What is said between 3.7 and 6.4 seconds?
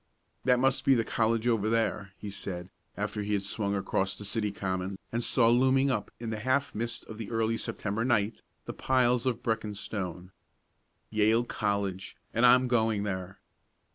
across the city common, and saw looming up in the